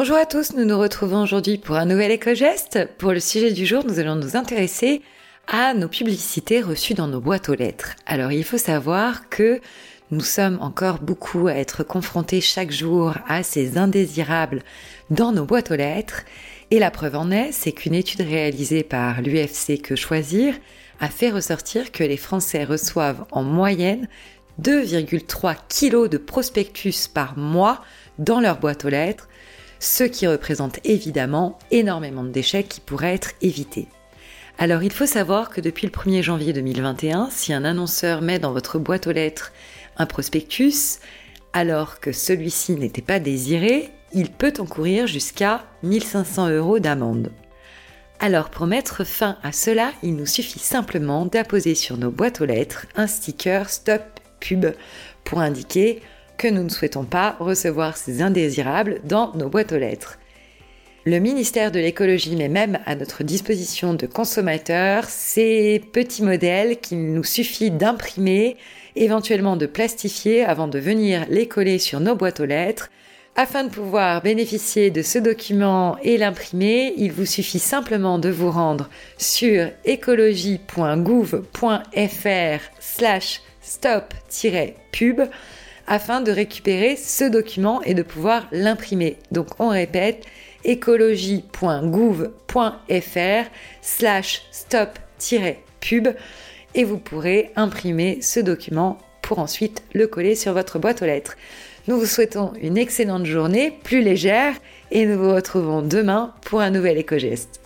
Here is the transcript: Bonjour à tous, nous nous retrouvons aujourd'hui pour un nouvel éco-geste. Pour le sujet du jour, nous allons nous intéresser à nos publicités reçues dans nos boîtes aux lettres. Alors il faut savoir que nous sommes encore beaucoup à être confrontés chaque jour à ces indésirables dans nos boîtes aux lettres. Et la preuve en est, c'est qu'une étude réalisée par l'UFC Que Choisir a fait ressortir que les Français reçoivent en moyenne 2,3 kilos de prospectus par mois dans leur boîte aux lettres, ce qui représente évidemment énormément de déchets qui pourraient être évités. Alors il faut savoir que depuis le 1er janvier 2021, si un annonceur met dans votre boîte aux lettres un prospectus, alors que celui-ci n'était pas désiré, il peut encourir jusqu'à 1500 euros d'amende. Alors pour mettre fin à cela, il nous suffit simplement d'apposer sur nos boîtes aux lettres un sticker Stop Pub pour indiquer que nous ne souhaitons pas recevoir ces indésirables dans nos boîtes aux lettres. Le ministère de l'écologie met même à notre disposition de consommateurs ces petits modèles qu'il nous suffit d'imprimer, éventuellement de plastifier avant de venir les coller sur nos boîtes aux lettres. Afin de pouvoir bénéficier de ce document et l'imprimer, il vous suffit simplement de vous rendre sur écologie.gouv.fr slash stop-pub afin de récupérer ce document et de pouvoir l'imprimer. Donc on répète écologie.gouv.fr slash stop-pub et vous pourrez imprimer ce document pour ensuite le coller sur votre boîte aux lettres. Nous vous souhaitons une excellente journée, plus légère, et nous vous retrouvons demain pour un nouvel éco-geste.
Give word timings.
Bonjour 0.00 0.16
à 0.16 0.24
tous, 0.24 0.54
nous 0.54 0.64
nous 0.64 0.78
retrouvons 0.78 1.20
aujourd'hui 1.20 1.58
pour 1.58 1.76
un 1.76 1.84
nouvel 1.84 2.10
éco-geste. 2.10 2.88
Pour 2.96 3.12
le 3.12 3.20
sujet 3.20 3.52
du 3.52 3.66
jour, 3.66 3.84
nous 3.84 3.98
allons 3.98 4.16
nous 4.16 4.34
intéresser 4.34 5.02
à 5.46 5.74
nos 5.74 5.88
publicités 5.88 6.62
reçues 6.62 6.94
dans 6.94 7.06
nos 7.06 7.20
boîtes 7.20 7.50
aux 7.50 7.54
lettres. 7.54 7.96
Alors 8.06 8.32
il 8.32 8.44
faut 8.44 8.56
savoir 8.56 9.28
que 9.28 9.60
nous 10.10 10.22
sommes 10.22 10.56
encore 10.62 11.00
beaucoup 11.00 11.48
à 11.48 11.52
être 11.52 11.84
confrontés 11.84 12.40
chaque 12.40 12.70
jour 12.70 13.12
à 13.28 13.42
ces 13.42 13.76
indésirables 13.76 14.62
dans 15.10 15.32
nos 15.32 15.44
boîtes 15.44 15.70
aux 15.70 15.76
lettres. 15.76 16.22
Et 16.70 16.78
la 16.78 16.90
preuve 16.90 17.16
en 17.16 17.30
est, 17.30 17.52
c'est 17.52 17.72
qu'une 17.72 17.94
étude 17.94 18.22
réalisée 18.22 18.84
par 18.84 19.20
l'UFC 19.20 19.82
Que 19.82 19.96
Choisir 19.96 20.54
a 20.98 21.08
fait 21.08 21.28
ressortir 21.28 21.92
que 21.92 22.04
les 22.04 22.16
Français 22.16 22.64
reçoivent 22.64 23.26
en 23.32 23.42
moyenne 23.42 24.08
2,3 24.62 25.56
kilos 25.68 26.08
de 26.08 26.16
prospectus 26.16 27.06
par 27.06 27.36
mois 27.36 27.82
dans 28.18 28.40
leur 28.40 28.58
boîte 28.58 28.86
aux 28.86 28.90
lettres, 28.90 29.28
ce 29.80 30.04
qui 30.04 30.26
représente 30.26 30.78
évidemment 30.84 31.58
énormément 31.72 32.22
de 32.22 32.28
déchets 32.28 32.64
qui 32.64 32.80
pourraient 32.80 33.14
être 33.14 33.32
évités. 33.42 33.88
Alors 34.58 34.82
il 34.82 34.92
faut 34.92 35.06
savoir 35.06 35.48
que 35.48 35.62
depuis 35.62 35.86
le 35.86 35.92
1er 35.92 36.22
janvier 36.22 36.52
2021, 36.52 37.28
si 37.30 37.52
un 37.52 37.64
annonceur 37.64 38.20
met 38.20 38.38
dans 38.38 38.52
votre 38.52 38.78
boîte 38.78 39.06
aux 39.06 39.12
lettres 39.12 39.52
un 39.96 40.06
prospectus, 40.06 40.98
alors 41.54 41.98
que 41.98 42.12
celui-ci 42.12 42.74
n'était 42.74 43.02
pas 43.02 43.18
désiré, 43.18 43.88
il 44.12 44.30
peut 44.30 44.52
encourir 44.58 45.06
jusqu'à 45.06 45.64
1500 45.82 46.50
euros 46.50 46.78
d'amende. 46.78 47.32
Alors 48.18 48.50
pour 48.50 48.66
mettre 48.66 49.04
fin 49.04 49.38
à 49.42 49.50
cela, 49.50 49.92
il 50.02 50.14
nous 50.14 50.26
suffit 50.26 50.58
simplement 50.58 51.24
d'apposer 51.24 51.74
sur 51.74 51.96
nos 51.96 52.10
boîtes 52.10 52.42
aux 52.42 52.46
lettres 52.46 52.86
un 52.96 53.06
sticker 53.06 53.70
Stop 53.70 54.02
Pub 54.40 54.66
pour 55.24 55.40
indiquer 55.40 56.02
que 56.40 56.48
nous 56.48 56.62
ne 56.62 56.70
souhaitons 56.70 57.04
pas 57.04 57.36
recevoir 57.38 57.98
ces 57.98 58.22
indésirables 58.22 59.02
dans 59.04 59.34
nos 59.34 59.50
boîtes 59.50 59.72
aux 59.72 59.78
lettres. 59.78 60.18
Le 61.04 61.18
ministère 61.18 61.70
de 61.70 61.78
l'écologie 61.78 62.34
met 62.34 62.48
même 62.48 62.78
à 62.86 62.94
notre 62.94 63.24
disposition 63.24 63.92
de 63.92 64.06
consommateurs 64.06 65.04
ces 65.04 65.84
petits 65.92 66.22
modèles 66.22 66.80
qu'il 66.80 67.12
nous 67.12 67.24
suffit 67.24 67.70
d'imprimer, 67.70 68.56
éventuellement 68.96 69.58
de 69.58 69.66
plastifier 69.66 70.42
avant 70.42 70.66
de 70.66 70.78
venir 70.78 71.26
les 71.28 71.46
coller 71.46 71.78
sur 71.78 72.00
nos 72.00 72.16
boîtes 72.16 72.40
aux 72.40 72.46
lettres. 72.46 72.88
Afin 73.36 73.64
de 73.64 73.70
pouvoir 73.70 74.22
bénéficier 74.22 74.90
de 74.90 75.02
ce 75.02 75.18
document 75.18 75.98
et 76.02 76.16
l'imprimer, 76.16 76.94
il 76.96 77.12
vous 77.12 77.26
suffit 77.26 77.58
simplement 77.58 78.18
de 78.18 78.30
vous 78.30 78.50
rendre 78.50 78.88
sur 79.18 79.68
écologie.gouv.fr 79.84 82.60
slash 82.80 83.42
stop-pub 83.60 85.20
afin 85.90 86.22
de 86.22 86.32
récupérer 86.32 86.96
ce 86.96 87.24
document 87.24 87.82
et 87.82 87.92
de 87.92 88.02
pouvoir 88.02 88.48
l'imprimer. 88.52 89.18
Donc 89.32 89.48
on 89.58 89.68
répète 89.68 90.24
écologie.gouv.fr 90.64 93.50
slash 93.82 94.42
stop-pub 94.52 96.08
et 96.74 96.84
vous 96.84 96.98
pourrez 96.98 97.50
imprimer 97.56 98.18
ce 98.22 98.40
document 98.40 98.98
pour 99.20 99.40
ensuite 99.40 99.82
le 99.92 100.06
coller 100.06 100.36
sur 100.36 100.52
votre 100.52 100.78
boîte 100.78 101.02
aux 101.02 101.06
lettres. 101.06 101.36
Nous 101.88 101.98
vous 101.98 102.06
souhaitons 102.06 102.52
une 102.62 102.78
excellente 102.78 103.26
journée, 103.26 103.76
plus 103.82 104.02
légère, 104.02 104.54
et 104.92 105.06
nous 105.06 105.18
vous 105.18 105.34
retrouvons 105.34 105.82
demain 105.82 106.32
pour 106.42 106.60
un 106.60 106.70
nouvel 106.70 106.98
éco-geste. 106.98 107.60